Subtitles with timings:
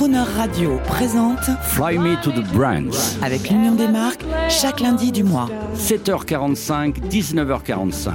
[0.00, 3.18] Crooner Radio présente Fly Me to the Brands.
[3.20, 5.50] avec l'Union des marques chaque lundi du mois.
[5.76, 8.12] 7h45, 19h45.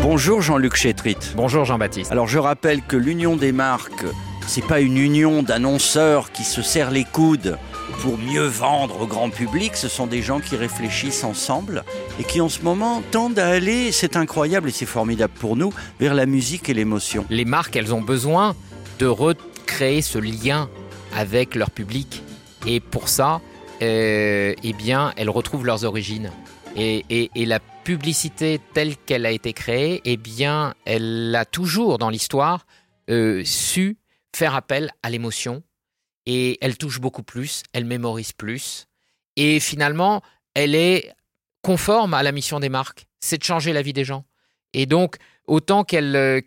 [0.00, 1.18] Bonjour Jean-Luc Chétrit.
[1.36, 2.10] Bonjour Jean-Baptiste.
[2.12, 4.06] Alors je rappelle que l'union des marques,
[4.46, 7.58] c'est pas une union d'annonceurs qui se serrent les coudes
[8.00, 11.84] pour mieux vendre au grand public, ce sont des gens qui réfléchissent ensemble
[12.18, 15.74] et qui en ce moment tendent à aller, c'est incroyable et c'est formidable pour nous,
[16.00, 17.26] vers la musique et l'émotion.
[17.28, 18.56] Les marques, elles ont besoin
[18.98, 20.70] de recréer ce lien
[21.16, 22.22] avec leur public.
[22.66, 23.40] Et pour ça,
[23.82, 26.30] euh, eh bien, elles retrouvent leurs origines.
[26.76, 32.66] Et, la publicité telle qu'elle a été créée, eh bien, elle a toujours dans l'histoire
[33.08, 33.96] euh, su
[34.34, 35.62] faire appel à l'émotion.
[36.26, 38.86] Et elle touche beaucoup plus, elle mémorise plus.
[39.36, 40.22] Et finalement,
[40.54, 41.12] elle est
[41.62, 44.24] conforme à la mission des marques, c'est de changer la vie des gens.
[44.74, 46.40] Et donc, autant qu'elle euh,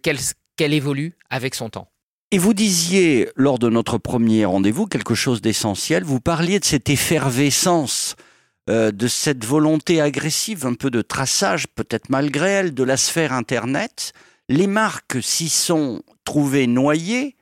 [0.60, 1.90] évolue avec son temps.
[2.32, 6.90] Et vous disiez lors de notre premier rendez-vous quelque chose d'essentiel, vous parliez de cette
[6.92, 8.16] effervescence,
[8.70, 13.34] euh, de cette volonté agressive, un peu de traçage, peut-être malgré elle, de la sphère
[13.34, 14.14] Internet.
[14.48, 17.36] Les marques s'y sont trouvées noyées,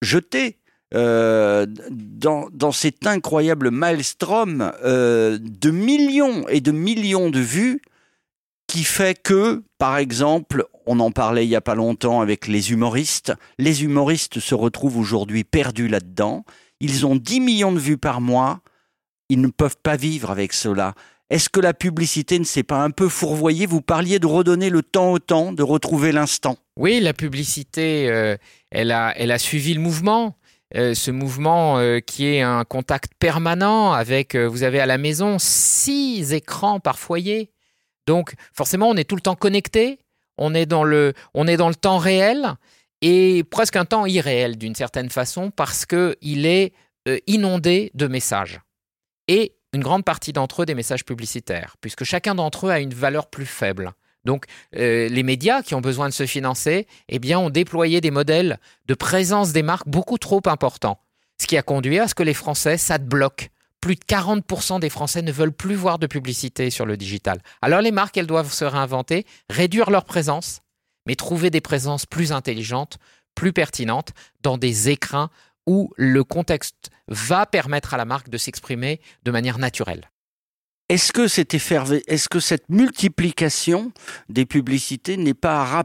[0.00, 0.56] jetées.
[0.94, 7.82] euh, dans, cet incroyable maelstrom euh, de millions et de millions de vues
[8.68, 12.70] qui fait que, par exemple, on en parlait il y a pas longtemps avec les
[12.70, 16.44] humoristes, les humoristes se retrouvent aujourd'hui perdus là-dedans.
[16.80, 18.60] Ils ont 10 millions de vues par mois.
[19.30, 20.94] Ils ne peuvent pas vivre avec cela.
[21.30, 23.66] Est-ce que la publicité ne s'est pas un peu fourvoyée?
[23.66, 26.56] Vous parliez de redonner le temps au temps, de retrouver l'instant.
[26.76, 28.36] Oui, la publicité, euh,
[28.70, 30.36] elle, a, elle a suivi le mouvement.
[30.76, 35.36] Euh, ce mouvement euh, qui est un contact permanent avec, vous avez à la maison,
[35.38, 37.50] six écrans par foyer.
[38.08, 39.98] Donc forcément, on est tout le temps connecté,
[40.38, 41.12] on est dans le,
[41.78, 42.54] temps réel
[43.02, 46.72] et presque un temps irréel d'une certaine façon parce qu'il est
[47.06, 48.60] euh, inondé de messages.
[49.28, 52.94] Et une grande partie d'entre eux des messages publicitaires, puisque chacun d'entre eux a une
[52.94, 53.92] valeur plus faible.
[54.24, 58.58] Donc euh, les médias qui ont besoin de se financer, eh ont déployé des modèles
[58.86, 60.98] de présence des marques beaucoup trop importants.
[61.38, 63.50] Ce qui a conduit à ce que les Français, bloque.
[63.80, 67.40] Plus de 40% des Français ne veulent plus voir de publicité sur le digital.
[67.62, 70.60] Alors les marques, elles doivent se réinventer, réduire leur présence,
[71.06, 72.98] mais trouver des présences plus intelligentes,
[73.34, 74.12] plus pertinentes,
[74.42, 75.30] dans des écrins
[75.66, 80.10] où le contexte va permettre à la marque de s'exprimer de manière naturelle.
[80.88, 81.28] Est-ce que,
[82.40, 83.92] cette multiplication
[84.30, 85.84] des publicités n'est pas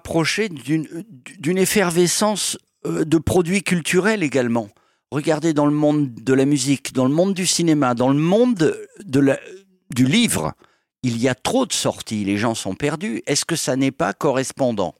[0.49, 1.03] d'une,
[1.37, 4.69] d'une effervescence euh, de produits culturels également?
[5.13, 8.75] Regardez dans le monde de la musique, dans le monde du cinéma, dans le monde
[9.91, 10.53] du livre,
[11.03, 13.21] il y a trop de sorties, les gens sont perdus.
[13.27, 14.95] Est-ce que ça n'est pas correspondant?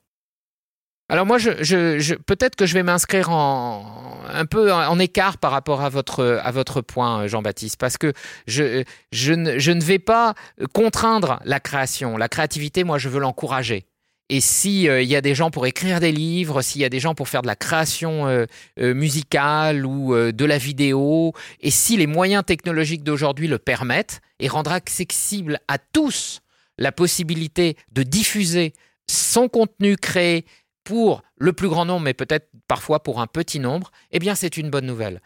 [1.08, 6.80] Alors moi, peut-être que je vais m'inscrire un peu en, écart par rapport à votre
[6.80, 8.12] point, Jean-Baptiste, parce que
[8.46, 8.84] je
[9.32, 10.34] ne vais pas
[10.72, 12.84] contraindre la création, la créativité.
[12.84, 13.88] Moi, je veux l'encourager.
[14.30, 17.00] Et si euh, y a des gens pour écrire des livres, s'il y a des
[17.00, 18.46] gens pour faire de la création euh,
[18.80, 24.20] euh, musicale ou euh, de la vidéo, et si les moyens technologiques d'aujourd'hui le permettent
[24.40, 26.40] et rendra accessible à tous
[26.78, 28.72] la possibilité de diffuser
[29.10, 30.46] son contenu créé
[30.84, 34.56] pour le plus grand nombre, mais peut-être parfois pour un petit nombre, eh bien c'est
[34.56, 35.20] une bonne nouvelle.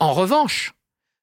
[0.00, 0.72] En revanche,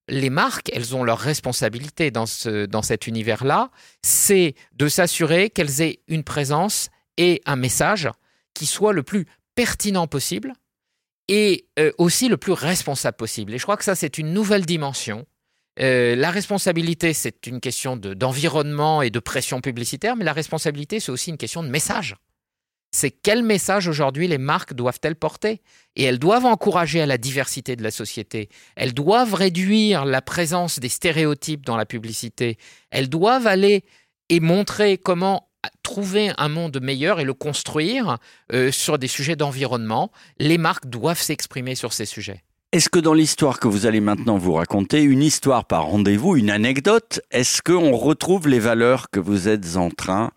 [0.08, 3.72] les marques, elles ont leur responsabilité dans, ce, dans cet univers-là,
[4.02, 8.10] c'est de s'assurer qu'elles aient une présence et un message
[8.54, 9.26] qui soit le plus
[9.56, 10.54] pertinent possible
[11.28, 13.54] et euh, aussi le plus responsable possible.
[13.54, 15.26] Et je crois que ça, c'est une nouvelle dimension.
[15.80, 21.00] Euh, la responsabilité, c'est une question de- d'environnement et de pression publicitaire, mais la responsabilité,
[21.00, 22.16] c'est aussi une question de message
[22.94, 25.62] c'est quel message aujourd'hui les marques doivent-elles porter?
[25.96, 28.50] Et elles doivent encourager à la diversité de la société.
[28.76, 32.58] Elles doivent réduire la présence des stéréotypes dans la publicité.
[32.92, 33.84] Elles doivent aller
[34.30, 35.50] et montrer comment
[35.84, 38.18] trouver un monde meilleur et le construire
[38.52, 40.12] euh, sur des sujets d'environnement.
[40.40, 42.44] Les marques doivent s'exprimer sur ces sujets.
[42.72, 46.50] Est-ce que dans l'histoire que vous allez maintenant vous raconter, une histoire par rendez-vous, une
[46.50, 50.32] anecdote, est-ce qu'on retrouve les valeurs que vous êtes en train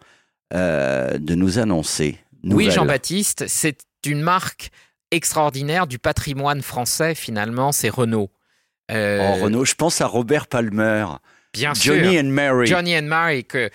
[0.52, 2.70] euh, de nous annoncer Oui.
[2.70, 4.70] Jean-Baptiste, c'est une marque
[5.10, 8.30] extraordinaire du patrimoine français, finalement, c'est Renault.
[8.90, 11.06] Euh, Oh, Renaud, je pense à Robert Palmer,
[11.54, 11.94] Bien sûr.
[11.96, 12.66] Johnny and Mary.
[12.66, 13.70] Johnny and Mary, que-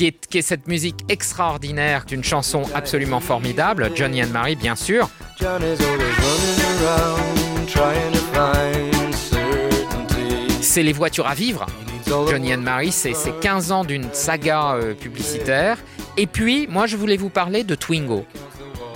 [0.00, 3.90] qui, est, qui est cette musique extraordinaire, d'une chanson absolument formidable.
[3.94, 5.10] Johnny and Mary, bien sûr.
[5.38, 10.62] Johnny's always running around trying to find certainty.
[10.62, 11.66] C'est les voitures à vivre.
[12.06, 15.76] Johnny and Mary, c'est c'est 15 ans d'une saga euh, publicitaire.
[16.16, 18.24] Et puis, moi, je voulais vous parler de Twingo.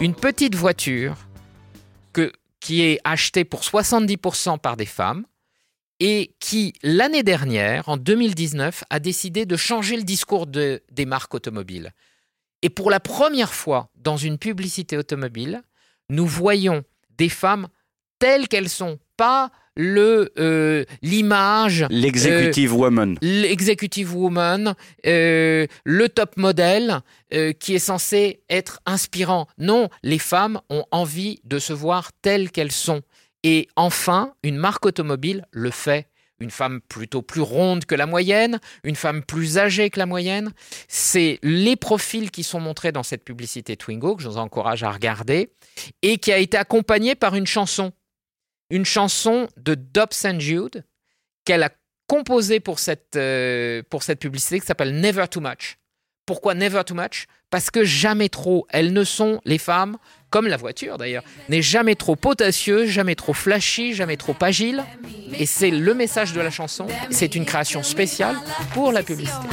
[0.00, 1.16] Une petite voiture
[2.14, 5.26] que, qui est acheté pour 70% par des femmes
[6.06, 11.32] et qui, l'année dernière, en 2019, a décidé de changer le discours de- des marques
[11.34, 11.92] automobiles.
[12.60, 15.62] Et pour la première fois dans une publicité automobile,
[16.10, 16.82] nous voyons
[17.16, 17.68] des femmes
[18.18, 23.16] telles qu'elles sont, pas le euh, l'image, L'executive woman.
[23.22, 24.74] l'executive woman,
[25.06, 27.00] euh, le top modèle
[27.32, 29.46] euh, qui est censé être inspirant.
[29.58, 33.02] Non, les femmes ont envie de se voir telles qu'elles sont.
[33.44, 36.08] Et enfin, une marque automobile le fait.
[36.40, 40.52] Une femme plutôt plus ronde que la moyenne, une femme plus âgée que la moyenne.
[40.88, 44.90] C'est les profils qui sont montrés dans cette publicité Twingo, que je vous encourage à
[44.90, 45.52] regarder,
[46.02, 47.92] et qui a été accompagnée par une chanson.
[48.70, 50.84] Une chanson de Dobson Jude
[51.44, 51.70] qu'elle a
[52.08, 55.78] composée pour cette, euh, pour cette publicité qui s'appelle Never Too Much.
[56.26, 59.98] Pourquoi Never Too Much Parce que jamais trop, elles ne sont, les femmes,
[60.30, 64.82] comme la voiture d'ailleurs, n'est jamais trop potassieuse, jamais trop flashy, jamais trop agile.
[65.38, 66.86] Et c'est le message de la chanson.
[67.10, 68.36] C'est une création spéciale
[68.72, 69.46] pour la publicité.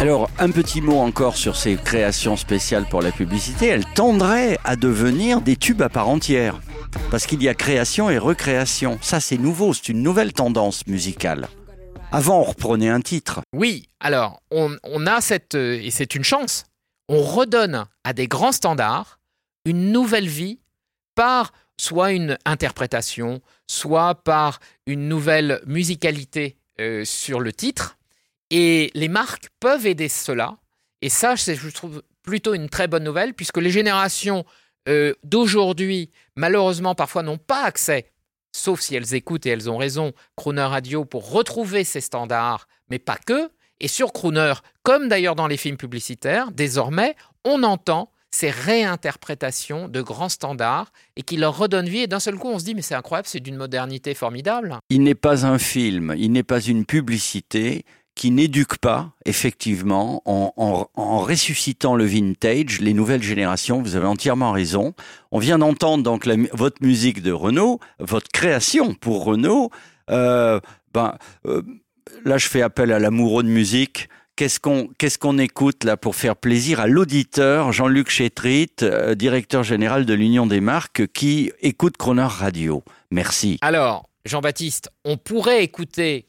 [0.00, 3.66] Alors, un petit mot encore sur ces créations spéciales pour la publicité.
[3.66, 6.60] Elles tendraient à devenir des tubes à part entière.
[7.10, 8.98] Parce qu'il y a création et recréation.
[9.00, 9.72] Ça, c'est nouveau.
[9.74, 11.48] C'est une nouvelle tendance musicale.
[12.12, 13.40] Avant, on reprenait un titre.
[13.52, 16.64] Oui, alors on, a cette, euh, et c'est une chance,
[17.08, 19.18] on redonne à des grands standards
[19.64, 20.60] une nouvelle vie
[21.14, 27.98] par soit une interprétation, soit par une nouvelle musicalité euh, sur le titre.
[28.50, 30.56] Et les marques peuvent aider cela.
[31.02, 34.44] Et ça, je trouve, plutôt une très bonne nouvelle, puisque les générations
[34.88, 38.10] euh, d'aujourd'hui, malheureusement, parfois n'ont pas accès,
[38.52, 42.98] sauf si elles écoutent et elles ont raison, Crooner Radio pour retrouver ces standards, mais
[42.98, 43.50] pas que.
[43.80, 47.14] Et sur Crooner, comme d'ailleurs dans les films publicitaires, désormais,
[47.44, 52.00] on entend ces réinterprétations de grands standards et qui leur redonnent vie.
[52.00, 54.76] Et d'un seul coup, on se dit, mais c'est incroyable, c'est d'une modernité formidable.
[54.90, 57.84] Il n'est pas un film, il n'est pas une publicité
[58.18, 60.88] qui n'éduque pas, effectivement, en,
[61.20, 63.80] ressuscitant le vintage, les nouvelles générations.
[63.80, 64.92] Vous avez entièrement raison.
[65.30, 69.70] On vient d'entendre donc votre musique de Renault, votre création pour Renault.
[70.10, 70.58] Euh,
[70.92, 71.14] ben,
[71.46, 71.62] euh,
[72.24, 74.08] là, je fais appel à l'amoureux de musique.
[74.34, 80.06] Qu'est-ce qu'on qu'est-ce écoute là pour faire plaisir à l'auditeur Jean-Luc Chétrit, euh, directeur général
[80.06, 82.82] de l'Union des marques, qui écoute Croner Radio?
[83.12, 83.58] Merci.
[83.60, 86.26] Alors, Jean-Baptiste, on pourrait écouter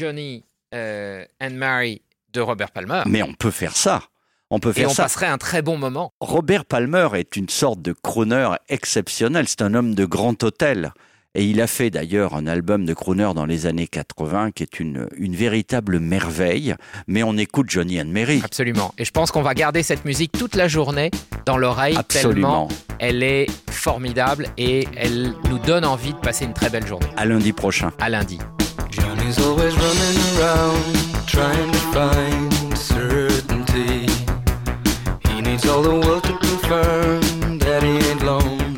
[0.00, 3.02] Johnny euh, and Mary de Robert Palmer.
[3.06, 4.02] Mais on peut faire ça.
[4.50, 5.04] On peut Et faire on ça.
[5.04, 6.12] passerait un très bon moment.
[6.20, 9.46] Robert Palmer est une sorte de crooner exceptionnel.
[9.48, 10.92] C'est un homme de grand hôtel.
[11.36, 14.78] Et il a fait d'ailleurs un album de crooner dans les années 80 qui est
[14.78, 16.76] une, une véritable merveille.
[17.08, 18.40] Mais on écoute Johnny and Mary.
[18.44, 18.94] Absolument.
[18.98, 21.10] Et je pense qu'on va garder cette musique toute la journée
[21.46, 22.68] dans l'oreille Absolument.
[22.68, 27.08] tellement elle est formidable et elle nous donne envie de passer une très belle journée.
[27.16, 27.90] À lundi prochain.
[27.98, 28.38] À lundi.
[29.24, 34.06] Johnny's always running around trying to find certainty.
[35.26, 38.76] He needs all the world to confirm that he ain't lonely.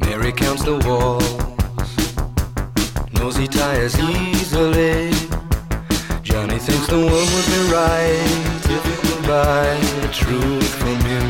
[0.00, 1.96] Mary counts the walls,
[3.14, 5.10] knows he tires easily.
[6.22, 11.26] Johnny thinks the world would be right if he could buy the truth from him.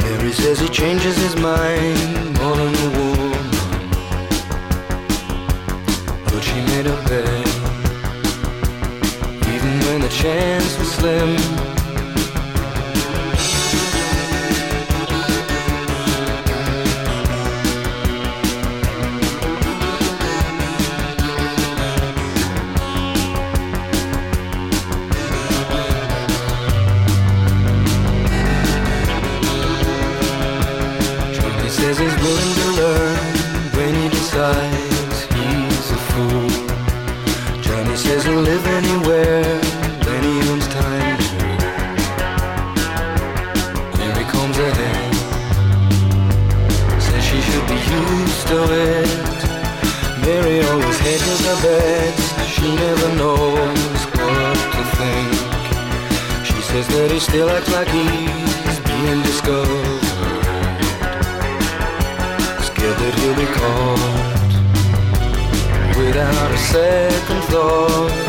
[0.00, 3.03] Mary says he changes his mind more than.
[9.94, 11.36] When the chance was slim.
[31.68, 32.63] Says he's willing
[51.64, 55.32] hedges she never knows what to think.
[56.48, 60.04] She says that he still acts like he's being discovered.
[62.68, 64.24] Scared that he'll be caught
[65.96, 68.23] without a second thought,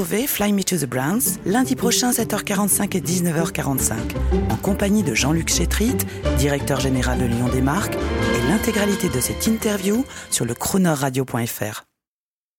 [0.00, 3.92] Fly Me to the Browns lundi prochain 7h45 et 19h45
[4.50, 5.96] en compagnie de Jean-Luc Chétrit,
[6.38, 11.91] directeur général de Lyon des marques et l'intégralité de cette interview sur le chronoradio.fr.